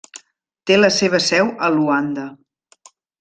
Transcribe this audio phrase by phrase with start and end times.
[0.69, 2.25] Té la seva seu a Luanda.